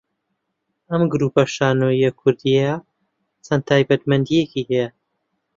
[0.89, 2.71] ئەم گروپە شانۆیییە کوردییە
[3.45, 4.87] چەند تایبەتمەندییەکی هەیە